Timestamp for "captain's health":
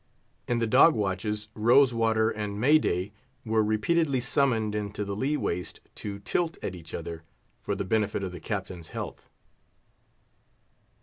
8.39-9.29